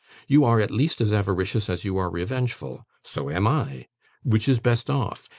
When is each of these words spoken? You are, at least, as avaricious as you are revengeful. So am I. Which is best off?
You 0.27 0.43
are, 0.45 0.59
at 0.59 0.71
least, 0.71 0.99
as 0.99 1.13
avaricious 1.13 1.69
as 1.69 1.85
you 1.85 1.95
are 1.97 2.09
revengeful. 2.09 2.87
So 3.03 3.29
am 3.29 3.45
I. 3.45 3.85
Which 4.23 4.49
is 4.49 4.57
best 4.57 4.89
off? 4.89 5.29